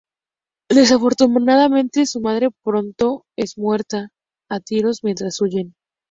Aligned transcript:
Desafortunadamente, 0.71 2.07
su 2.07 2.21
madre 2.21 2.49
pronto 2.63 3.23
es 3.37 3.55
muerta 3.59 4.09
a 4.49 4.59
tiros 4.59 5.03
mientras 5.03 5.39
huyen. 5.41 5.75